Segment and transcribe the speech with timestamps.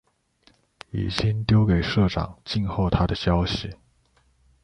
[0.89, 3.75] 已经丟给社长，静候他的消息